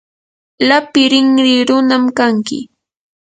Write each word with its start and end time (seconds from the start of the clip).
lapi 0.67 1.01
rinri 1.11 1.55
runam 1.69 2.03
kanki. 2.17 2.59